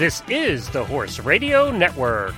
This 0.00 0.24
is 0.30 0.70
the 0.70 0.82
Horse 0.82 1.18
Radio 1.18 1.70
Network. 1.70 2.34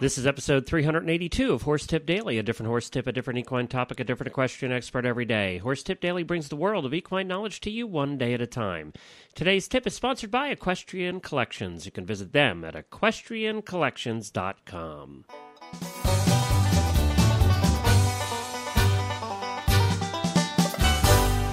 This 0.00 0.18
is 0.18 0.26
episode 0.26 0.66
382 0.66 1.52
of 1.52 1.62
Horse 1.62 1.86
Tip 1.86 2.06
Daily, 2.06 2.38
a 2.38 2.42
different 2.42 2.66
horse 2.66 2.90
tip, 2.90 3.06
a 3.06 3.12
different 3.12 3.38
equine 3.38 3.68
topic, 3.68 4.00
a 4.00 4.04
different 4.04 4.32
equestrian 4.32 4.72
expert 4.72 5.06
every 5.06 5.24
day. 5.24 5.58
Horse 5.58 5.84
Tip 5.84 6.00
Daily 6.00 6.24
brings 6.24 6.48
the 6.48 6.56
world 6.56 6.84
of 6.84 6.92
equine 6.92 7.28
knowledge 7.28 7.60
to 7.60 7.70
you 7.70 7.86
one 7.86 8.18
day 8.18 8.34
at 8.34 8.40
a 8.40 8.48
time. 8.48 8.92
Today's 9.36 9.68
tip 9.68 9.86
is 9.86 9.94
sponsored 9.94 10.32
by 10.32 10.48
Equestrian 10.48 11.20
Collections. 11.20 11.86
You 11.86 11.92
can 11.92 12.04
visit 12.04 12.32
them 12.32 12.64
at 12.64 12.74
equestriancollections.com. 12.74 15.24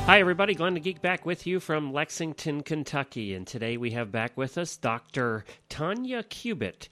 Hi, 0.07 0.21
everybody. 0.21 0.55
Glenn 0.55 0.73
the 0.73 0.79
Geek 0.79 1.01
back 1.01 1.25
with 1.25 1.45
you 1.45 1.59
from 1.59 1.91
Lexington, 1.91 2.63
Kentucky. 2.63 3.33
And 3.33 3.45
today 3.45 3.75
we 3.75 3.91
have 3.91 4.09
back 4.09 4.37
with 4.37 4.57
us 4.57 4.77
Dr. 4.77 5.43
Tanya 5.67 6.23
Cubitt. 6.23 6.87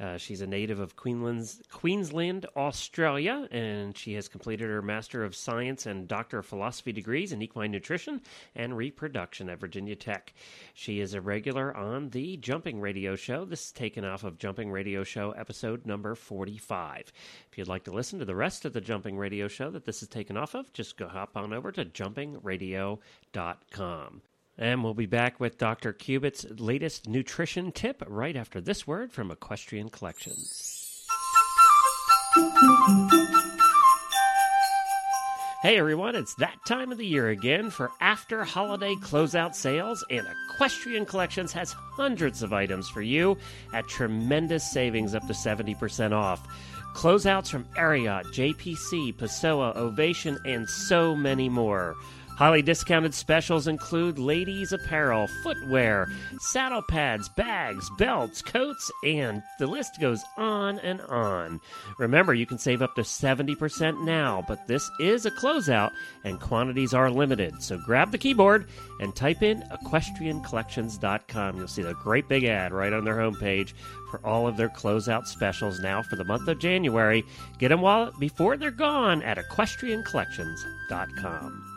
Uh, 0.00 0.16
she's 0.16 0.40
a 0.40 0.46
native 0.46 0.78
of 0.78 0.94
Queensland, 0.94 1.52
Queensland, 1.72 2.46
Australia, 2.56 3.48
and 3.50 3.98
she 3.98 4.14
has 4.14 4.28
completed 4.28 4.68
her 4.68 4.80
Master 4.80 5.24
of 5.24 5.34
Science 5.34 5.86
and 5.86 6.06
Doctor 6.06 6.38
of 6.38 6.46
Philosophy 6.46 6.92
degrees 6.92 7.32
in 7.32 7.42
equine 7.42 7.72
nutrition 7.72 8.20
and 8.54 8.76
reproduction 8.76 9.48
at 9.48 9.58
Virginia 9.58 9.96
Tech. 9.96 10.34
She 10.72 11.00
is 11.00 11.14
a 11.14 11.20
regular 11.20 11.76
on 11.76 12.10
the 12.10 12.36
Jumping 12.36 12.80
Radio 12.80 13.16
Show. 13.16 13.44
This 13.44 13.66
is 13.66 13.72
taken 13.72 14.04
off 14.04 14.22
of 14.22 14.38
Jumping 14.38 14.70
Radio 14.70 15.02
Show 15.02 15.32
episode 15.32 15.84
number 15.84 16.14
45. 16.14 17.12
If 17.50 17.58
you'd 17.58 17.66
like 17.66 17.82
to 17.84 17.92
listen 17.92 18.20
to 18.20 18.24
the 18.24 18.36
rest 18.36 18.64
of 18.64 18.72
the 18.72 18.80
Jumping 18.80 19.18
Radio 19.18 19.48
Show 19.48 19.70
that 19.70 19.84
this 19.84 20.00
is 20.02 20.08
taken 20.08 20.36
off 20.36 20.54
of, 20.54 20.72
just 20.72 20.96
go 20.96 21.08
hop 21.08 21.36
on 21.36 21.52
over 21.52 21.72
to 21.72 21.84
jumpingradio.com. 21.84 24.22
And 24.58 24.82
we'll 24.82 24.94
be 24.94 25.06
back 25.06 25.38
with 25.38 25.56
Dr. 25.56 25.92
Cubitt's 25.92 26.44
latest 26.58 27.08
nutrition 27.08 27.70
tip 27.70 28.02
right 28.08 28.34
after 28.34 28.60
this 28.60 28.88
word 28.88 29.12
from 29.12 29.30
Equestrian 29.30 29.88
Collections. 29.88 31.06
Hey 35.62 35.76
everyone, 35.78 36.16
it's 36.16 36.34
that 36.36 36.56
time 36.66 36.90
of 36.90 36.98
the 36.98 37.06
year 37.06 37.28
again 37.28 37.70
for 37.70 37.90
after 38.00 38.44
holiday 38.44 38.94
closeout 38.96 39.54
sales, 39.54 40.04
and 40.10 40.26
Equestrian 40.54 41.04
Collections 41.04 41.52
has 41.52 41.72
hundreds 41.72 42.42
of 42.42 42.52
items 42.52 42.88
for 42.88 43.02
you 43.02 43.36
at 43.72 43.86
tremendous 43.86 44.68
savings 44.70 45.14
up 45.14 45.26
to 45.26 45.32
70% 45.32 46.12
off. 46.12 46.46
Closeouts 46.94 47.48
from 47.48 47.64
Ariat, 47.76 48.24
JPC, 48.26 49.14
Pessoa, 49.16 49.76
Ovation, 49.76 50.38
and 50.44 50.68
so 50.68 51.14
many 51.14 51.48
more. 51.48 51.96
Highly 52.38 52.62
discounted 52.62 53.14
specials 53.14 53.66
include 53.66 54.16
ladies' 54.16 54.72
apparel, 54.72 55.26
footwear, 55.42 56.06
saddle 56.38 56.82
pads, 56.82 57.28
bags, 57.30 57.90
belts, 57.98 58.42
coats, 58.42 58.92
and 59.04 59.42
the 59.58 59.66
list 59.66 60.00
goes 60.00 60.22
on 60.36 60.78
and 60.78 61.00
on. 61.00 61.60
Remember, 61.98 62.32
you 62.32 62.46
can 62.46 62.58
save 62.58 62.80
up 62.80 62.94
to 62.94 63.00
70% 63.00 64.04
now, 64.04 64.44
but 64.46 64.68
this 64.68 64.88
is 65.00 65.26
a 65.26 65.32
closeout 65.32 65.90
and 66.22 66.40
quantities 66.40 66.94
are 66.94 67.10
limited. 67.10 67.60
So 67.60 67.76
grab 67.76 68.12
the 68.12 68.18
keyboard 68.18 68.68
and 69.00 69.16
type 69.16 69.42
in 69.42 69.64
equestriancollections.com. 69.72 71.56
You'll 71.56 71.66
see 71.66 71.82
the 71.82 71.94
great 71.94 72.28
big 72.28 72.44
ad 72.44 72.72
right 72.72 72.92
on 72.92 73.04
their 73.04 73.16
homepage 73.16 73.72
for 74.12 74.24
all 74.24 74.46
of 74.46 74.56
their 74.56 74.68
closeout 74.68 75.26
specials 75.26 75.80
now 75.80 76.02
for 76.02 76.14
the 76.14 76.22
month 76.22 76.46
of 76.46 76.60
January. 76.60 77.24
Get 77.58 77.70
them 77.70 77.80
while 77.80 78.12
before 78.20 78.56
they're 78.56 78.70
gone 78.70 79.22
at 79.22 79.38
equestriancollections.com. 79.38 81.67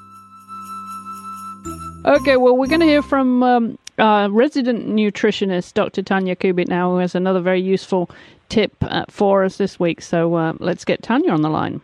Okay, 2.06 2.38
well, 2.38 2.58
we're 2.58 2.68
going 2.68 2.80
to 2.82 2.88
hear 2.88 3.04
from 3.04 3.44
um, 3.44 3.78
uh, 4.00 4.28
resident 4.32 4.88
nutritionist 4.88 5.74
Dr. 5.76 6.02
Tanya 6.02 6.36
Cubitt 6.36 6.68
now, 6.68 6.92
who 6.92 6.98
has 6.98 7.14
another 7.14 7.40
very 7.40 7.62
useful 7.62 8.10
tip 8.50 8.74
uh, 8.82 9.06
for 9.10 9.44
us 9.44 9.58
this 9.58 9.80
week. 9.80 10.02
So 10.02 10.34
uh, 10.36 10.54
let's 10.60 10.84
get 10.84 11.04
Tanya 11.04 11.32
on 11.32 11.42
the 11.42 11.50
line. 11.50 11.82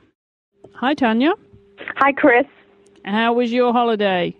Hi, 0.76 0.94
Tanya. 0.94 1.34
Hi, 1.98 2.12
Chris. 2.12 2.46
How 3.06 3.34
was 3.34 3.52
your 3.54 3.72
holiday? 3.72 4.36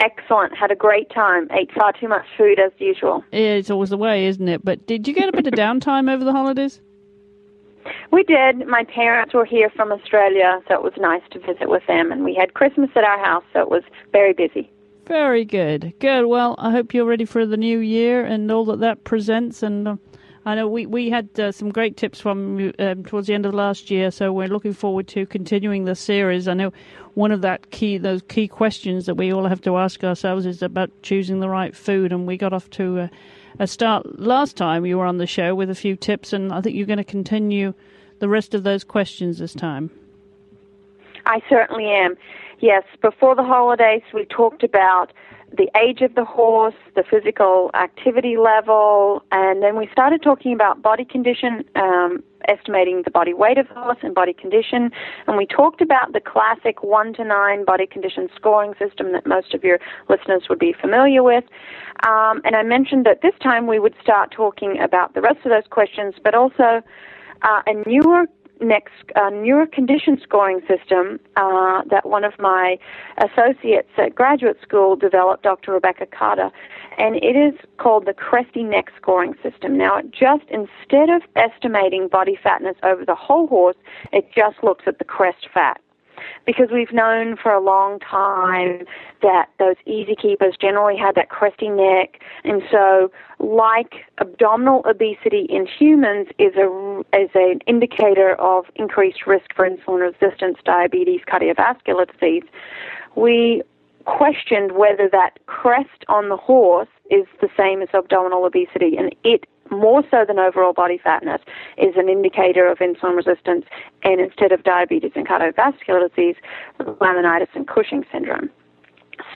Excellent. 0.00 0.56
Had 0.56 0.70
a 0.70 0.76
great 0.76 1.10
time. 1.10 1.48
Ate 1.52 1.72
far 1.72 1.92
too 1.92 2.08
much 2.08 2.26
food 2.36 2.58
as 2.58 2.72
usual. 2.78 3.24
It's 3.32 3.70
always 3.70 3.90
the 3.90 3.96
way, 3.96 4.26
isn't 4.26 4.48
it? 4.48 4.64
But 4.64 4.86
did 4.86 5.08
you 5.08 5.14
get 5.14 5.28
a 5.28 5.32
bit 5.32 5.46
of 5.46 5.54
downtime 5.58 6.12
over 6.12 6.24
the 6.24 6.32
holidays? 6.32 6.80
We 8.10 8.22
did. 8.22 8.66
My 8.66 8.84
parents 8.84 9.34
were 9.34 9.44
here 9.44 9.70
from 9.70 9.92
Australia, 9.92 10.60
so 10.68 10.74
it 10.74 10.82
was 10.82 10.94
nice 10.96 11.22
to 11.32 11.38
visit 11.38 11.68
with 11.68 11.86
them. 11.86 12.12
And 12.12 12.24
we 12.24 12.34
had 12.34 12.54
Christmas 12.54 12.90
at 12.94 13.04
our 13.04 13.22
house, 13.22 13.44
so 13.52 13.60
it 13.60 13.70
was 13.70 13.82
very 14.12 14.32
busy. 14.32 14.70
Very 15.06 15.44
good. 15.44 15.92
Good. 15.98 16.26
Well, 16.26 16.54
I 16.58 16.70
hope 16.70 16.94
you're 16.94 17.04
ready 17.04 17.26
for 17.26 17.44
the 17.44 17.58
new 17.58 17.78
year 17.78 18.24
and 18.24 18.50
all 18.50 18.64
that 18.66 18.80
that 18.80 19.04
presents. 19.04 19.62
And 19.62 19.86
uh, 19.86 19.96
I 20.46 20.54
know 20.54 20.66
we, 20.66 20.86
we 20.86 21.10
had 21.10 21.28
uh, 21.38 21.52
some 21.52 21.70
great 21.70 21.96
tips 21.96 22.20
from 22.20 22.58
you 22.58 22.72
um, 22.78 23.04
towards 23.04 23.26
the 23.26 23.34
end 23.34 23.44
of 23.44 23.52
last 23.52 23.90
year, 23.90 24.10
so 24.10 24.32
we're 24.32 24.48
looking 24.48 24.72
forward 24.72 25.06
to 25.08 25.26
continuing 25.26 25.84
the 25.84 25.94
series. 25.94 26.48
I 26.48 26.54
know 26.54 26.72
one 27.14 27.32
of 27.32 27.42
that 27.42 27.70
key 27.70 27.98
those 27.98 28.22
key 28.22 28.48
questions 28.48 29.06
that 29.06 29.14
we 29.14 29.32
all 29.32 29.46
have 29.46 29.60
to 29.62 29.76
ask 29.76 30.02
ourselves 30.04 30.46
is 30.46 30.62
about 30.62 30.90
choosing 31.02 31.40
the 31.40 31.48
right 31.48 31.76
food, 31.76 32.12
and 32.12 32.26
we 32.26 32.36
got 32.36 32.52
off 32.52 32.68
to 32.70 33.00
a, 33.00 33.10
a 33.58 33.66
start 33.66 34.18
last 34.18 34.56
time 34.56 34.86
you 34.86 34.98
were 34.98 35.06
on 35.06 35.18
the 35.18 35.26
show 35.26 35.54
with 35.54 35.70
a 35.70 35.74
few 35.74 35.96
tips, 35.96 36.32
and 36.32 36.52
I 36.52 36.60
think 36.60 36.76
you're 36.76 36.86
going 36.86 36.96
to 36.98 37.04
continue 37.04 37.74
the 38.20 38.28
rest 38.28 38.54
of 38.54 38.64
those 38.64 38.84
questions 38.84 39.38
this 39.38 39.54
time. 39.54 39.90
I 41.26 41.40
certainly 41.48 41.86
am. 41.86 42.16
Yes, 42.60 42.84
before 43.02 43.34
the 43.34 43.42
holidays, 43.42 44.02
we 44.12 44.24
talked 44.26 44.62
about 44.62 45.12
the 45.56 45.70
age 45.80 46.00
of 46.00 46.14
the 46.14 46.24
horse, 46.24 46.74
the 46.96 47.04
physical 47.08 47.70
activity 47.74 48.36
level, 48.36 49.22
and 49.30 49.62
then 49.62 49.76
we 49.76 49.88
started 49.92 50.22
talking 50.22 50.52
about 50.52 50.82
body 50.82 51.04
condition, 51.04 51.64
um, 51.76 52.22
estimating 52.48 53.02
the 53.04 53.10
body 53.10 53.32
weight 53.32 53.56
of 53.56 53.68
the 53.68 53.74
horse 53.74 53.98
and 54.02 54.14
body 54.14 54.32
condition. 54.32 54.90
And 55.26 55.36
we 55.36 55.46
talked 55.46 55.80
about 55.80 56.12
the 56.12 56.20
classic 56.20 56.82
1 56.82 57.14
to 57.14 57.24
9 57.24 57.64
body 57.64 57.86
condition 57.86 58.28
scoring 58.34 58.74
system 58.78 59.12
that 59.12 59.26
most 59.26 59.54
of 59.54 59.62
your 59.62 59.78
listeners 60.08 60.44
would 60.48 60.58
be 60.58 60.72
familiar 60.72 61.22
with. 61.22 61.44
Um, 62.06 62.40
and 62.44 62.56
I 62.56 62.62
mentioned 62.62 63.06
that 63.06 63.22
this 63.22 63.34
time 63.40 63.66
we 63.66 63.78
would 63.78 63.94
start 64.02 64.32
talking 64.32 64.80
about 64.80 65.14
the 65.14 65.20
rest 65.20 65.38
of 65.44 65.50
those 65.50 65.68
questions, 65.70 66.14
but 66.22 66.34
also 66.34 66.82
uh, 67.42 67.62
a 67.66 67.88
newer 67.88 68.26
next 68.60 68.92
uh, 69.16 69.30
newer 69.30 69.66
condition 69.66 70.18
scoring 70.22 70.60
system 70.68 71.18
uh, 71.36 71.82
that 71.90 72.06
one 72.06 72.24
of 72.24 72.32
my 72.38 72.78
associates 73.18 73.88
at 73.98 74.14
graduate 74.14 74.58
school 74.62 74.96
developed, 74.96 75.42
Dr. 75.42 75.72
Rebecca 75.72 76.06
Carter, 76.06 76.50
and 76.98 77.16
it 77.16 77.36
is 77.36 77.54
called 77.78 78.06
the 78.06 78.14
Cresty 78.14 78.64
Neck 78.64 78.86
scoring 78.96 79.34
system. 79.42 79.76
Now, 79.76 79.98
it 79.98 80.10
just 80.10 80.44
instead 80.50 81.10
of 81.10 81.22
estimating 81.36 82.08
body 82.08 82.38
fatness 82.42 82.76
over 82.82 83.04
the 83.04 83.14
whole 83.14 83.46
horse, 83.46 83.76
it 84.12 84.30
just 84.34 84.62
looks 84.62 84.84
at 84.86 84.98
the 84.98 85.04
crest 85.04 85.48
fat 85.52 85.80
because 86.46 86.68
we've 86.72 86.92
known 86.92 87.36
for 87.36 87.52
a 87.52 87.60
long 87.60 87.98
time 88.00 88.84
that 89.22 89.48
those 89.58 89.76
easy 89.86 90.14
keepers 90.14 90.54
generally 90.60 90.96
had 90.96 91.14
that 91.14 91.30
cresty 91.30 91.74
neck, 91.74 92.20
and 92.44 92.62
so 92.70 93.10
like 93.38 94.04
abdominal 94.18 94.82
obesity 94.86 95.46
in 95.48 95.66
humans 95.66 96.28
is 96.38 96.54
a 96.56 97.02
is 97.12 97.30
an 97.34 97.60
indicator 97.66 98.34
of 98.36 98.66
increased 98.76 99.26
risk 99.26 99.54
for 99.54 99.68
insulin 99.68 100.12
resistance, 100.12 100.58
diabetes, 100.64 101.20
cardiovascular 101.26 102.10
disease. 102.12 102.44
We 103.16 103.62
questioned 104.04 104.72
whether 104.72 105.08
that 105.08 105.38
crest 105.46 106.04
on 106.08 106.28
the 106.28 106.36
horse 106.36 106.88
is 107.10 107.26
the 107.40 107.48
same 107.56 107.82
as 107.82 107.88
abdominal 107.94 108.44
obesity, 108.44 108.96
and 108.96 109.14
it 109.24 109.46
more 109.74 110.02
so 110.10 110.24
than 110.26 110.38
overall 110.38 110.72
body 110.72 110.98
fatness, 111.02 111.40
is 111.76 111.94
an 111.96 112.08
indicator 112.08 112.66
of 112.66 112.78
insulin 112.78 113.16
resistance, 113.16 113.64
and 114.02 114.20
instead 114.20 114.52
of 114.52 114.62
diabetes 114.64 115.12
and 115.14 115.26
cardiovascular 115.26 116.08
disease, 116.08 116.36
laminitis 116.80 117.48
and 117.54 117.66
Cushing 117.66 118.04
syndrome. 118.10 118.50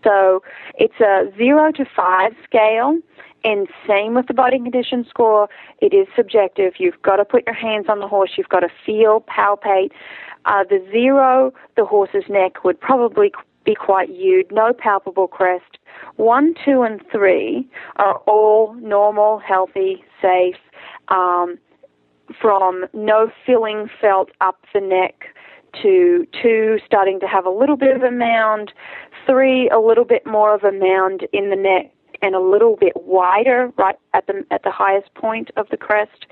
So 0.03 0.43
it's 0.75 1.01
a 1.01 1.31
zero 1.37 1.73
to 1.73 1.85
five 1.85 2.33
scale, 2.45 2.99
and 3.45 3.69
same 3.87 4.15
with 4.15 4.27
the 4.27 4.35
body 4.35 4.59
condition 4.59 5.07
score. 5.09 5.49
It 5.81 5.95
is 5.95 6.07
subjective. 6.17 6.75
You've 6.79 7.01
got 7.03 7.17
to 7.17 7.25
put 7.25 7.47
your 7.47 7.55
hands 7.55 7.87
on 7.89 8.01
the 8.01 8.09
horse. 8.09 8.33
You've 8.37 8.49
got 8.49 8.61
to 8.61 8.71
feel, 8.85 9.21
palpate. 9.23 9.93
Uh, 10.45 10.65
the 10.65 10.85
zero, 10.91 11.53
the 11.77 11.85
horse's 11.85 12.25
neck 12.29 12.65
would 12.65 12.81
probably 12.81 13.33
be 13.69 13.75
quite 13.75 14.09
huge, 14.09 14.47
no 14.51 14.73
palpable 14.73 15.29
crest. 15.29 15.77
One, 16.17 16.55
two, 16.65 16.83
and 16.83 17.03
three 17.13 17.69
are 17.97 18.17
all 18.27 18.73
normal, 18.75 19.39
healthy, 19.39 20.03
safe, 20.23 20.57
um, 21.09 21.59
from 22.41 22.87
no 22.95 23.31
filling 23.45 23.91
felt 24.01 24.31
up 24.41 24.57
the 24.73 24.81
neck 24.81 25.27
to 25.83 26.27
two 26.43 26.79
starting 26.87 27.21
to 27.21 27.27
have 27.27 27.45
a 27.45 27.51
little 27.51 27.77
bit 27.77 27.95
of 27.95 28.03
a 28.03 28.11
mound, 28.11 28.73
three 29.27 29.69
a 29.69 29.79
little 29.79 30.05
bit 30.05 30.27
more 30.27 30.55
of 30.55 30.65
a 30.65 30.73
mound 30.73 31.27
in 31.35 31.51
the 31.51 31.57
neck 31.57 31.93
and 32.23 32.35
a 32.35 32.41
little 32.41 32.75
bit 32.75 32.95
wider 32.97 33.71
right 33.77 33.97
at 34.15 34.27
the 34.27 34.45
at 34.51 34.63
the 34.63 34.71
highest 34.71 35.13
point 35.15 35.51
of 35.57 35.69
the 35.71 35.77
crest. 35.77 36.27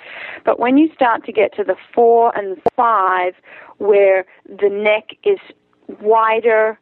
But 0.45 0.59
when 0.59 0.79
you 0.79 0.89
start 0.95 1.25
to 1.27 1.33
get 1.33 1.55
to 1.57 1.65
the 1.65 1.77
four 1.95 2.37
and 2.37 2.57
five, 2.75 3.35
where 3.77 4.25
the 4.47 4.71
neck 4.71 5.17
is 5.23 5.39
wider, 6.01 6.79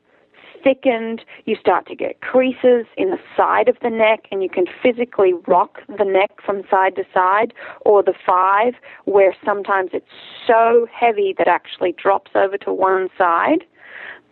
thickened, 0.64 1.24
you 1.44 1.54
start 1.54 1.86
to 1.86 1.94
get 1.94 2.22
creases 2.22 2.86
in 2.96 3.10
the 3.10 3.18
side 3.36 3.68
of 3.68 3.76
the 3.82 3.90
neck, 3.90 4.26
and 4.32 4.42
you 4.42 4.48
can 4.48 4.64
physically 4.82 5.34
rock 5.46 5.80
the 5.86 6.04
neck 6.04 6.30
from 6.44 6.62
side 6.70 6.96
to 6.96 7.04
side, 7.12 7.52
or 7.82 8.02
the 8.02 8.14
five, 8.26 8.74
where 9.04 9.36
sometimes 9.44 9.90
it's 9.92 10.06
so 10.46 10.88
heavy 10.90 11.34
that 11.36 11.46
actually 11.46 11.92
drops 11.92 12.30
over 12.34 12.56
to 12.56 12.72
one 12.72 13.08
side. 13.16 13.64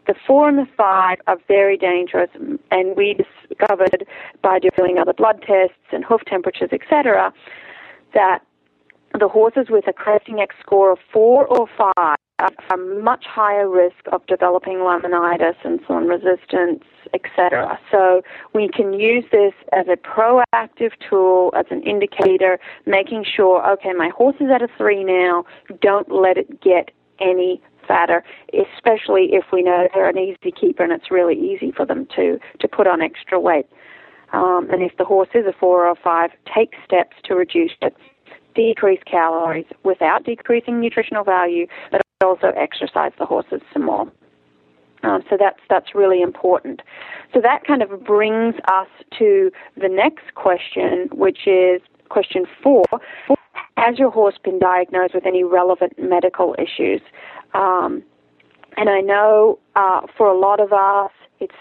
The 0.06 0.14
four 0.26 0.48
and 0.48 0.58
the 0.58 0.66
five 0.76 1.18
are 1.28 1.38
very 1.46 1.76
dangerous, 1.76 2.30
and 2.70 2.96
we 2.96 3.14
discovered 3.14 4.04
by 4.42 4.58
doing 4.76 4.98
other 4.98 5.12
blood 5.12 5.44
tests 5.46 5.76
and 5.92 6.04
hoof 6.04 6.22
temperatures, 6.26 6.70
etc., 6.72 7.32
that 8.14 8.40
the 9.18 9.28
horses 9.28 9.66
with 9.68 9.86
a 9.86 9.92
cresty 9.92 10.34
neck 10.34 10.50
score 10.60 10.90
of 10.90 10.98
four 11.12 11.46
or 11.46 11.68
five 11.76 12.16
are 12.70 12.76
much 12.76 13.24
higher 13.26 13.68
risk 13.68 14.06
of 14.10 14.26
developing 14.26 14.78
laminitis, 14.78 15.56
insulin 15.64 16.08
resistance, 16.08 16.84
etc. 17.14 17.78
So 17.90 18.22
we 18.54 18.68
can 18.68 18.92
use 18.92 19.24
this 19.30 19.52
as 19.72 19.86
a 19.88 19.96
proactive 19.96 20.92
tool, 21.08 21.52
as 21.56 21.66
an 21.70 21.82
indicator, 21.82 22.58
making 22.86 23.24
sure, 23.24 23.68
okay, 23.72 23.92
my 23.92 24.10
horse 24.16 24.36
is 24.40 24.48
at 24.54 24.62
a 24.62 24.68
three 24.76 25.04
now, 25.04 25.44
don't 25.80 26.10
let 26.10 26.36
it 26.36 26.60
get 26.60 26.90
any 27.20 27.62
fatter, 27.86 28.24
especially 28.52 29.30
if 29.32 29.44
we 29.52 29.62
know 29.62 29.88
they're 29.94 30.08
an 30.08 30.18
easy 30.18 30.52
keeper 30.52 30.82
and 30.82 30.92
it's 30.92 31.10
really 31.10 31.38
easy 31.38 31.72
for 31.72 31.84
them 31.84 32.06
to, 32.16 32.38
to 32.60 32.68
put 32.68 32.86
on 32.86 33.02
extra 33.02 33.38
weight. 33.38 33.66
Um, 34.32 34.68
and 34.70 34.82
if 34.82 34.96
the 34.96 35.04
horse 35.04 35.28
is 35.34 35.46
a 35.46 35.52
four 35.52 35.86
or 35.86 35.90
a 35.90 35.96
five, 35.96 36.30
take 36.54 36.72
steps 36.84 37.16
to 37.24 37.34
reduce 37.34 37.72
it. 37.82 37.94
Decrease 38.54 39.00
calories 39.06 39.66
without 39.84 40.24
decreasing 40.24 40.80
nutritional 40.80 41.24
value, 41.24 41.66
but 41.90 42.02
also 42.22 42.48
exercise 42.56 43.12
the 43.18 43.26
horses 43.26 43.60
some 43.72 43.84
more. 43.84 44.10
Um, 45.02 45.22
so 45.28 45.36
that's 45.38 45.58
that's 45.68 45.94
really 45.94 46.22
important. 46.22 46.82
So 47.34 47.40
that 47.40 47.64
kind 47.66 47.82
of 47.82 48.04
brings 48.04 48.54
us 48.68 48.88
to 49.18 49.50
the 49.76 49.88
next 49.88 50.34
question, 50.34 51.08
which 51.12 51.46
is 51.46 51.80
question 52.08 52.44
four: 52.62 52.84
Has 53.76 53.98
your 53.98 54.10
horse 54.10 54.36
been 54.42 54.58
diagnosed 54.58 55.14
with 55.14 55.26
any 55.26 55.42
relevant 55.42 55.94
medical 55.98 56.54
issues? 56.58 57.00
Um, 57.54 58.02
and 58.76 58.88
I 58.88 59.00
know 59.00 59.58
uh, 59.76 60.02
for 60.16 60.28
a 60.28 60.38
lot 60.38 60.60
of 60.60 60.72
us, 60.72 61.10
it's 61.40 61.54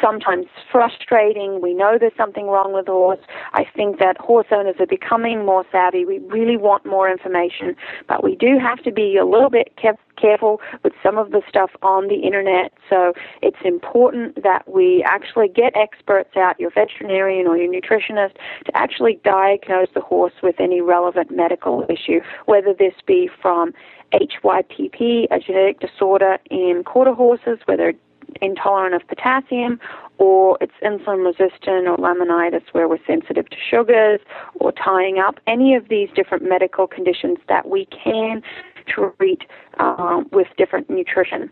sometimes 0.00 0.46
frustrating. 0.70 1.60
We 1.60 1.74
know 1.74 1.96
there's 1.98 2.16
something 2.16 2.46
wrong 2.46 2.72
with 2.72 2.86
the 2.86 2.92
horse. 2.92 3.20
I 3.52 3.64
think 3.74 3.98
that 3.98 4.16
horse 4.18 4.46
owners 4.50 4.76
are 4.80 4.86
becoming 4.86 5.44
more 5.44 5.64
savvy. 5.70 6.04
We 6.04 6.18
really 6.18 6.56
want 6.56 6.86
more 6.86 7.10
information, 7.10 7.76
but 8.08 8.24
we 8.24 8.36
do 8.36 8.58
have 8.58 8.82
to 8.84 8.92
be 8.92 9.16
a 9.16 9.24
little 9.24 9.50
bit 9.50 9.76
careful 10.16 10.60
with 10.82 10.92
some 11.02 11.18
of 11.18 11.30
the 11.30 11.42
stuff 11.48 11.70
on 11.82 12.08
the 12.08 12.16
internet. 12.16 12.72
So 12.88 13.12
it's 13.42 13.58
important 13.64 14.42
that 14.42 14.66
we 14.66 15.04
actually 15.06 15.48
get 15.48 15.76
experts 15.76 16.36
out, 16.36 16.58
your 16.58 16.70
veterinarian 16.70 17.46
or 17.46 17.56
your 17.56 17.72
nutritionist, 17.72 18.34
to 18.64 18.76
actually 18.76 19.20
diagnose 19.24 19.88
the 19.94 20.00
horse 20.00 20.32
with 20.42 20.58
any 20.58 20.80
relevant 20.80 21.30
medical 21.30 21.84
issue, 21.88 22.20
whether 22.46 22.72
this 22.72 22.94
be 23.06 23.28
from 23.42 23.72
HYPP, 24.12 25.26
a 25.30 25.38
genetic 25.38 25.80
disorder 25.80 26.38
in 26.50 26.82
quarter 26.84 27.12
horses, 27.12 27.58
whether 27.66 27.92
intolerant 28.42 28.94
of 28.94 29.06
potassium, 29.06 29.80
or 30.18 30.58
it's 30.60 30.72
insulin 30.82 31.24
resistant 31.24 31.86
or 31.86 31.96
laminitis 31.96 32.62
where 32.72 32.88
we're 32.88 33.04
sensitive 33.06 33.48
to 33.50 33.56
sugars, 33.70 34.20
or 34.56 34.72
tying 34.72 35.18
up, 35.18 35.38
any 35.46 35.74
of 35.74 35.88
these 35.88 36.08
different 36.14 36.48
medical 36.48 36.86
conditions 36.86 37.38
that 37.48 37.68
we 37.68 37.86
can 37.86 38.42
treat 38.86 39.42
um, 39.78 40.28
with 40.32 40.46
different 40.56 40.88
nutrition. 40.88 41.50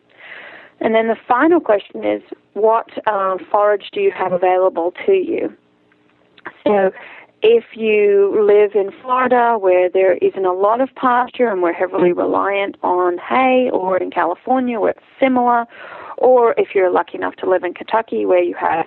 And 0.80 0.94
then 0.94 1.08
the 1.08 1.16
final 1.28 1.60
question 1.60 2.04
is, 2.04 2.22
what 2.54 2.88
uh, 3.06 3.36
forage 3.50 3.90
do 3.92 4.00
you 4.00 4.10
have 4.10 4.32
available 4.32 4.92
to 5.06 5.12
you? 5.12 5.52
So 6.66 6.92
if 7.44 7.76
you 7.76 8.42
live 8.42 8.74
in 8.74 8.90
Florida 9.02 9.58
where 9.58 9.90
there 9.90 10.14
isn't 10.14 10.46
a 10.46 10.52
lot 10.52 10.80
of 10.80 10.88
pasture 10.94 11.48
and 11.48 11.60
we're 11.60 11.74
heavily 11.74 12.10
reliant 12.10 12.76
on 12.82 13.18
hay, 13.18 13.68
or 13.70 13.98
in 13.98 14.10
California 14.10 14.80
where 14.80 14.92
it's 14.92 15.00
similar, 15.20 15.66
or 16.16 16.54
if 16.56 16.74
you're 16.74 16.90
lucky 16.90 17.18
enough 17.18 17.36
to 17.36 17.48
live 17.48 17.62
in 17.62 17.74
Kentucky 17.74 18.24
where 18.24 18.42
you 18.42 18.54
have 18.54 18.86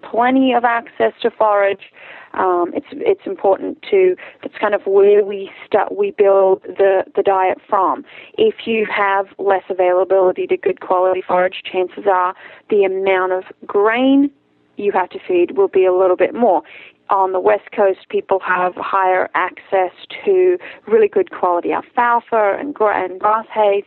plenty 0.00 0.54
of 0.54 0.64
access 0.64 1.12
to 1.20 1.30
forage, 1.30 1.92
um, 2.32 2.72
it's 2.74 2.86
it's 2.92 3.26
important 3.26 3.82
to 3.90 4.16
that's 4.42 4.56
kind 4.58 4.74
of 4.74 4.86
where 4.86 5.22
we 5.22 5.50
start 5.66 5.94
we 5.94 6.12
build 6.12 6.62
the 6.62 7.04
the 7.14 7.22
diet 7.22 7.58
from. 7.68 8.06
If 8.38 8.66
you 8.66 8.86
have 8.86 9.26
less 9.38 9.64
availability 9.68 10.46
to 10.46 10.56
good 10.56 10.80
quality 10.80 11.20
forage, 11.20 11.60
chances 11.70 12.04
are 12.10 12.34
the 12.70 12.84
amount 12.84 13.32
of 13.32 13.44
grain 13.66 14.30
you 14.78 14.92
have 14.92 15.10
to 15.10 15.18
feed 15.26 15.58
will 15.58 15.68
be 15.68 15.84
a 15.84 15.92
little 15.92 16.16
bit 16.16 16.34
more 16.34 16.62
on 17.10 17.32
the 17.32 17.40
west 17.40 17.70
coast, 17.74 18.08
people 18.08 18.40
have 18.40 18.74
higher 18.76 19.28
access 19.34 19.92
to 20.24 20.58
really 20.86 21.08
good 21.08 21.30
quality 21.30 21.72
alfalfa 21.72 22.56
and, 22.58 22.76
and 22.80 23.20
grass 23.20 23.46
hay. 23.52 23.82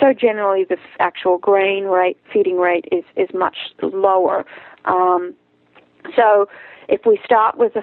So 0.00 0.12
generally, 0.12 0.64
the 0.64 0.76
actual 0.98 1.38
grain 1.38 1.84
rate, 1.84 2.18
feeding 2.32 2.58
rate, 2.58 2.86
is 2.92 3.04
is 3.16 3.28
much 3.34 3.56
lower. 3.82 4.44
Um, 4.84 5.34
so 6.14 6.48
if 6.88 7.00
we 7.04 7.18
start 7.24 7.58
with 7.58 7.74
the 7.74 7.82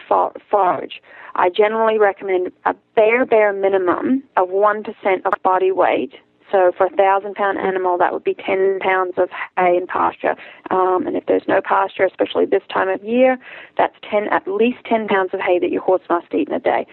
forage, 0.50 1.02
I 1.36 1.50
generally 1.50 1.98
recommend 1.98 2.52
a 2.66 2.76
bare 2.96 3.26
bare 3.26 3.54
minimum 3.54 4.24
of 4.38 4.50
one 4.50 4.84
percent 4.84 5.26
of 5.26 5.34
body 5.44 5.72
weight 5.72 6.14
so 6.54 6.72
for 6.78 6.86
a 6.86 6.90
thousand 6.92 7.34
pound 7.34 7.58
animal, 7.58 7.98
that 7.98 8.14
would 8.14 8.24
be 8.24 8.36
10 8.36 8.80
pounds 8.80 9.14
of 9.18 9.30
hay 9.58 9.76
and 9.76 9.88
pasture. 9.88 10.36
Um, 10.70 11.08
and 11.08 11.18
if 11.18 11.26
there's 11.26 11.48
no 11.48 11.62
pasture, 11.62 12.06
especially 12.06 12.46
this 12.46 12.62
time 12.72 12.90
of 12.90 13.04
year, 13.04 13.40
that's 13.76 13.96
10, 14.10 14.28
at 14.30 14.48
least 14.48 14.78
10 14.86 15.08
pounds 15.08 15.32
of 15.34 15.40
hay 15.40 15.58
that 15.58 15.72
your 15.72 15.82
horse 15.82 16.04
must 16.12 16.32
eat 16.32 16.48
in 16.48 16.54
a 16.54 16.60
day. 16.60 16.86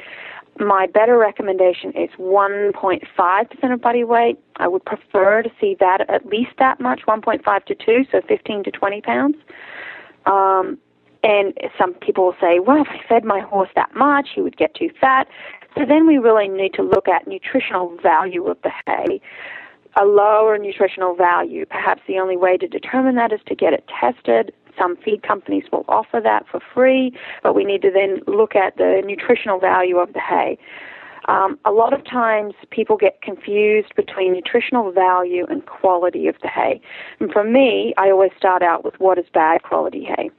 My 0.58 0.86
better 0.86 1.18
recommendation 1.18 1.90
is 1.90 2.08
1.5% 2.18 3.72
of 3.72 3.80
body 3.82 4.04
weight. 4.04 4.38
I 4.56 4.66
would 4.66 4.84
prefer 4.84 5.42
to 5.42 5.50
see 5.60 5.76
that 5.78 6.08
at 6.08 6.24
least 6.26 6.52
that 6.58 6.80
much, 6.80 7.02
1.5 7.06 7.64
to 7.66 7.74
2, 7.74 8.06
so 8.10 8.22
15 8.26 8.64
to 8.64 8.70
20 8.70 9.00
pounds. 9.02 9.36
Um, 10.24 10.78
and 11.22 11.52
some 11.78 11.94
people 11.94 12.24
will 12.24 12.36
say, 12.40 12.60
well, 12.60 12.80
if 12.80 12.88
I 12.88 13.00
fed 13.06 13.24
my 13.24 13.40
horse 13.40 13.68
that 13.74 13.94
much, 13.94 14.30
he 14.34 14.40
would 14.40 14.56
get 14.56 14.74
too 14.74 14.88
fat. 15.00 15.28
So 15.76 15.84
then 15.86 16.06
we 16.06 16.18
really 16.18 16.48
need 16.48 16.74
to 16.74 16.82
look 16.82 17.08
at 17.08 17.26
nutritional 17.26 17.96
value 18.02 18.46
of 18.46 18.58
the 18.62 18.70
hay. 18.86 19.20
A 20.00 20.04
lower 20.04 20.56
nutritional 20.58 21.14
value, 21.14 21.66
perhaps 21.66 22.02
the 22.06 22.18
only 22.18 22.36
way 22.36 22.56
to 22.56 22.68
determine 22.68 23.16
that 23.16 23.32
is 23.32 23.40
to 23.46 23.54
get 23.54 23.72
it 23.72 23.88
tested. 24.00 24.52
Some 24.78 24.96
feed 24.96 25.22
companies 25.22 25.64
will 25.72 25.84
offer 25.88 26.20
that 26.22 26.46
for 26.48 26.60
free, 26.74 27.12
but 27.42 27.54
we 27.54 27.64
need 27.64 27.82
to 27.82 27.90
then 27.90 28.20
look 28.26 28.54
at 28.54 28.76
the 28.76 29.02
nutritional 29.04 29.58
value 29.58 29.98
of 29.98 30.12
the 30.12 30.20
hay. 30.20 30.58
Um, 31.26 31.58
a 31.64 31.70
lot 31.70 31.92
of 31.92 32.04
times 32.04 32.54
people 32.70 32.96
get 32.96 33.20
confused 33.20 33.94
between 33.94 34.32
nutritional 34.32 34.90
value 34.90 35.44
and 35.48 35.64
quality 35.66 36.28
of 36.28 36.36
the 36.42 36.48
hay. 36.48 36.80
And 37.20 37.30
for 37.30 37.44
me, 37.44 37.94
I 37.98 38.10
always 38.10 38.32
start 38.36 38.62
out 38.62 38.84
with 38.84 38.94
what 38.98 39.18
is 39.18 39.26
bad 39.32 39.62
quality 39.62 40.04
hay. 40.04 40.30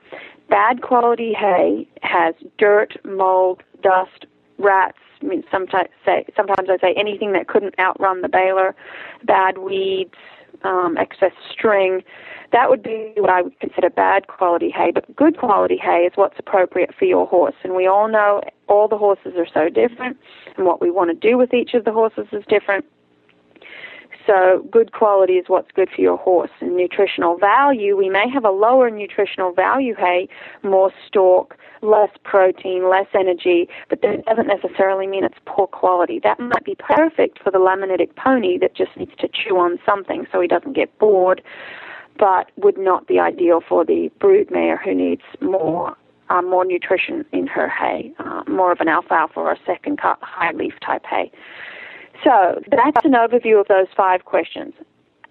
Bad 0.50 0.82
quality 0.82 1.34
hay 1.34 1.88
has 2.02 2.36
dirt, 2.58 2.98
mold, 3.06 3.64
dust, 3.84 4.26
rats, 4.58 4.98
I 5.22 5.26
mean, 5.26 5.44
sometimes 5.52 5.90
say 6.06 6.26
sometimes 6.36 6.70
I 6.70 6.78
say 6.78 6.94
anything 6.98 7.34
that 7.34 7.48
couldn't 7.48 7.76
outrun 7.80 8.22
the 8.22 8.30
baler, 8.30 8.76
bad 9.24 9.58
weeds, 9.58 10.16
um, 10.64 10.98
excess 10.98 11.34
string. 11.52 12.04
That 12.52 12.70
would 12.70 12.84
be 12.84 13.14
what 13.18 13.30
I 13.30 13.42
would 13.42 13.60
consider 13.60 13.90
bad 13.90 14.28
quality 14.28 14.70
hay. 14.70 14.92
But 14.92 15.16
good 15.16 15.38
quality 15.38 15.78
hay 15.78 16.06
is 16.06 16.14
what's 16.16 16.38
appropriate 16.38 16.94
for 16.98 17.06
your 17.06 17.26
horse. 17.28 17.56
And 17.64 17.76
we 17.76 17.88
all 17.88 18.10
know 18.10 18.42
all 18.68 18.88
the 18.88 18.98
horses 18.98 19.34
are 19.38 19.48
so 19.54 19.70
different, 19.70 20.18
and 20.58 20.66
what 20.66 20.82
we 20.82 20.92
want 20.92 21.10
to 21.10 21.30
do 21.30 21.38
with 21.38 21.54
each 21.54 21.74
of 21.74 21.86
the 21.86 21.92
horses 21.92 22.28
is 22.32 22.44
different. 22.48 22.86
So 24.28 24.68
good 24.72 24.92
quality 24.92 25.34
is 25.34 25.46
what's 25.48 25.72
good 25.72 25.90
for 25.94 26.02
your 26.02 26.18
horse. 26.18 26.52
And 26.60 26.76
nutritional 26.76 27.38
value, 27.38 27.98
we 27.98 28.10
may 28.10 28.30
have 28.30 28.46
a 28.46 28.52
lower 28.52 28.90
nutritional 28.90 29.52
value 29.52 29.96
hay, 29.96 30.28
more 30.64 30.92
stalk, 31.08 31.58
less 31.82 32.10
protein, 32.24 32.90
less 32.90 33.08
energy, 33.14 33.68
but 33.90 34.02
that 34.02 34.26
doesn't 34.26 34.48
necessarily 34.48 35.08
mean 35.08 35.24
it's 35.24 35.38
poor 35.46 35.68
quality. 35.68 36.20
That 36.24 36.40
might 36.40 36.64
be 36.64 36.76
perfect 36.76 37.40
for 37.44 37.52
the 37.52 37.58
laminitic 37.58 38.16
pony 38.16 38.58
that 38.60 38.76
just 38.76 38.96
needs 38.98 39.12
to 39.20 39.28
chew 39.28 39.58
on 39.58 39.80
something 39.86 40.26
so 40.32 40.40
he 40.40 40.48
doesn't 40.48 40.74
get 40.74 40.98
bored, 41.00 41.42
but 42.18 42.52
would 42.58 42.78
not 42.78 43.08
be 43.08 43.20
ideal 43.20 43.62
for 43.68 43.84
the 43.86 44.12
broodmare 44.20 44.82
who 44.82 44.94
needs 44.94 45.24
more 45.42 45.96
uh, 46.30 46.42
more 46.42 46.64
nutrition 46.64 47.26
in 47.34 47.46
her 47.46 47.68
hay, 47.68 48.14
uh, 48.20 48.44
more 48.48 48.72
of 48.72 48.80
an 48.80 48.88
alfalfa 48.88 49.38
or 49.38 49.52
a 49.52 49.58
second 49.66 50.00
cut 50.00 50.18
high 50.22 50.54
leaf 50.54 50.74
type 50.86 51.04
hay. 51.06 51.30
So 52.24 52.62
that's 52.70 53.04
an 53.06 53.14
overview 53.14 53.60
of 53.60 53.68
those 53.68 53.88
five 53.98 54.24
questions. 54.26 54.74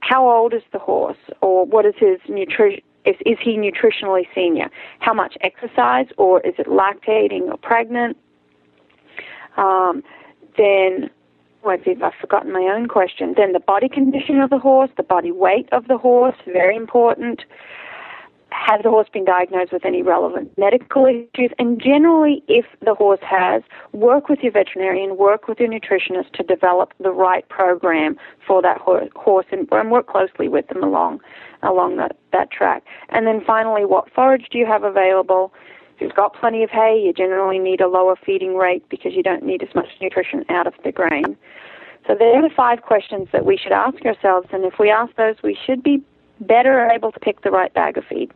How 0.00 0.28
old 0.28 0.52
is 0.52 0.62
the 0.72 0.78
horse, 0.78 1.16
or 1.40 1.64
what 1.64 1.86
is 1.86 1.94
his 1.98 2.18
nutrition? 2.28 2.82
Is, 3.04 3.16
is 3.24 3.38
he 3.42 3.56
nutritionally 3.56 4.26
senior? 4.34 4.68
How 4.98 5.14
much 5.14 5.36
exercise, 5.40 6.06
or 6.18 6.40
is 6.40 6.54
it 6.58 6.66
lactating 6.66 7.48
or 7.48 7.56
pregnant? 7.56 8.16
Um, 9.56 10.02
then, 10.56 11.10
wait, 11.64 11.80
I've 11.86 12.12
forgotten 12.20 12.52
my 12.52 12.70
own 12.74 12.88
question. 12.88 13.34
Then 13.36 13.52
the 13.52 13.60
body 13.60 13.88
condition 13.88 14.40
of 14.40 14.50
the 14.50 14.58
horse, 14.58 14.90
the 14.96 15.02
body 15.02 15.32
weight 15.32 15.68
of 15.72 15.88
the 15.88 15.96
horse, 15.96 16.36
very 16.46 16.76
important. 16.76 17.42
Has 18.52 18.82
the 18.82 18.90
horse 18.90 19.08
been 19.12 19.24
diagnosed 19.24 19.72
with 19.72 19.84
any 19.84 20.02
relevant 20.02 20.56
medical 20.58 21.06
issues? 21.06 21.50
And 21.58 21.80
generally, 21.80 22.42
if 22.48 22.64
the 22.84 22.94
horse 22.94 23.20
has, 23.22 23.62
work 23.92 24.28
with 24.28 24.40
your 24.40 24.52
veterinarian, 24.52 25.16
work 25.16 25.48
with 25.48 25.58
your 25.60 25.68
nutritionist 25.68 26.32
to 26.32 26.42
develop 26.42 26.92
the 27.00 27.10
right 27.10 27.48
program 27.48 28.16
for 28.46 28.62
that 28.62 28.78
horse 28.78 29.46
and, 29.52 29.68
work 29.90 30.06
closely 30.06 30.48
with 30.48 30.66
them 30.68 30.82
along 30.82 31.20
along 31.62 31.96
that, 31.96 32.16
that 32.32 32.50
track. 32.50 32.84
And 33.10 33.26
then 33.26 33.42
finally, 33.46 33.84
what 33.84 34.10
forage 34.12 34.46
do 34.50 34.58
you 34.58 34.66
have 34.66 34.82
available? 34.82 35.52
If 35.96 36.00
you've 36.00 36.14
got 36.14 36.34
plenty 36.34 36.62
of 36.62 36.70
hay, 36.70 37.00
you 37.04 37.12
generally 37.12 37.58
need 37.58 37.80
a 37.80 37.88
lower 37.88 38.16
feeding 38.16 38.56
rate 38.56 38.88
because 38.88 39.12
you 39.14 39.22
don't 39.22 39.44
need 39.44 39.62
as 39.62 39.74
much 39.74 39.88
nutrition 40.00 40.44
out 40.48 40.66
of 40.66 40.74
the 40.84 40.92
grain. 40.92 41.36
So 42.06 42.14
there 42.18 42.34
are 42.36 42.42
the 42.42 42.54
five 42.54 42.82
questions 42.82 43.28
that 43.32 43.44
we 43.44 43.56
should 43.56 43.72
ask 43.72 44.04
ourselves, 44.06 44.48
and 44.52 44.64
if 44.64 44.74
we 44.78 44.90
ask 44.90 45.14
those, 45.16 45.36
we 45.42 45.56
should 45.66 45.82
be 45.82 46.02
better 46.40 46.88
able 46.88 47.12
to 47.12 47.20
pick 47.20 47.42
the 47.42 47.50
right 47.50 47.72
bag 47.74 47.98
of 47.98 48.04
feed. 48.04 48.32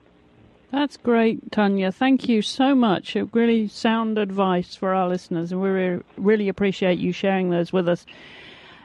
That's 0.75 0.97
great, 0.97 1.53
Tanya. 1.53 1.93
Thank 1.93 2.29
you 2.29 2.43
so 2.43 2.75
much. 2.75 3.17
Really 3.33 3.69
sound 3.69 4.19
advice 4.19 4.75
for 4.75 4.93
our 4.93 5.09
listeners, 5.09 5.53
and 5.53 5.63
we 5.63 6.01
really 6.17 6.49
appreciate 6.49 6.99
you 6.99 7.13
sharing 7.13 7.51
those 7.51 7.73
with 7.73 7.89
us. 7.89 8.05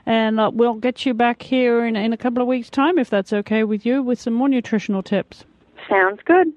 And 0.05 0.39
uh, 0.39 0.51
we'll 0.53 0.75
get 0.75 1.03
you 1.07 1.15
back 1.15 1.41
here 1.41 1.83
in, 1.87 1.95
in 1.95 2.13
a 2.13 2.17
couple 2.17 2.43
of 2.43 2.47
weeks' 2.47 2.69
time, 2.69 2.99
if 2.99 3.09
that's 3.09 3.33
okay 3.33 3.63
with 3.63 3.87
you, 3.87 4.03
with 4.03 4.21
some 4.21 4.35
more 4.35 4.47
nutritional 4.47 5.01
tips. 5.01 5.45
Sounds 5.89 6.19
good. 6.25 6.53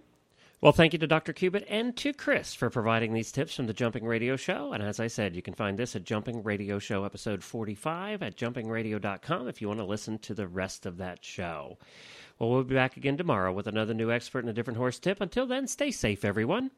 Well, 0.60 0.72
thank 0.72 0.92
you 0.92 0.98
to 0.98 1.06
Dr. 1.06 1.32
Cubitt 1.32 1.64
and 1.66 1.96
to 1.96 2.12
Chris 2.12 2.54
for 2.54 2.68
providing 2.68 3.14
these 3.14 3.32
tips 3.32 3.54
from 3.54 3.66
the 3.66 3.72
Jumping 3.72 4.04
Radio 4.04 4.36
Show. 4.36 4.74
And 4.74 4.82
as 4.82 5.00
I 5.00 5.06
said, 5.06 5.34
you 5.34 5.40
can 5.40 5.54
find 5.54 5.78
this 5.78 5.96
at 5.96 6.04
Jumping 6.04 6.42
Radio 6.42 6.78
Show 6.78 7.04
episode 7.04 7.42
45 7.42 8.22
at 8.22 8.36
jumpingradio.com 8.36 9.48
if 9.48 9.62
you 9.62 9.68
want 9.68 9.80
to 9.80 9.86
listen 9.86 10.18
to 10.18 10.34
the 10.34 10.46
rest 10.46 10.84
of 10.84 10.98
that 10.98 11.24
show. 11.24 11.78
Well, 12.42 12.50
we'll 12.50 12.64
be 12.64 12.74
back 12.74 12.96
again 12.96 13.16
tomorrow 13.16 13.52
with 13.52 13.68
another 13.68 13.94
new 13.94 14.10
expert 14.10 14.40
and 14.40 14.48
a 14.48 14.52
different 14.52 14.76
horse 14.76 14.98
tip. 14.98 15.20
Until 15.20 15.46
then, 15.46 15.68
stay 15.68 15.92
safe, 15.92 16.24
everyone. 16.24 16.72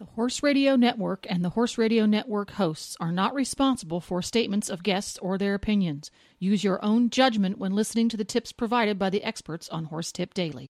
The 0.00 0.06
Horse 0.06 0.42
Radio 0.42 0.74
Network 0.74 1.24
and 1.30 1.44
the 1.44 1.50
Horse 1.50 1.78
Radio 1.78 2.04
Network 2.04 2.50
hosts 2.50 2.96
are 2.98 3.12
not 3.12 3.32
responsible 3.32 4.00
for 4.00 4.22
statements 4.22 4.68
of 4.68 4.82
guests 4.82 5.16
or 5.18 5.38
their 5.38 5.54
opinions. 5.54 6.10
Use 6.40 6.64
your 6.64 6.84
own 6.84 7.10
judgment 7.10 7.58
when 7.58 7.76
listening 7.76 8.08
to 8.08 8.16
the 8.16 8.24
tips 8.24 8.50
provided 8.50 8.98
by 8.98 9.08
the 9.08 9.22
experts 9.22 9.68
on 9.68 9.84
Horse 9.84 10.10
Tip 10.10 10.34
Daily. 10.34 10.68